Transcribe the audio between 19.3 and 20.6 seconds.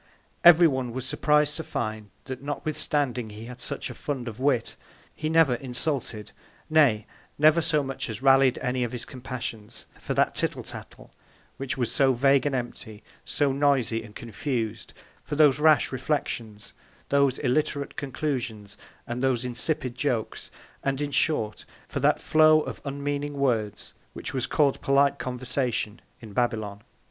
insipid Jokes;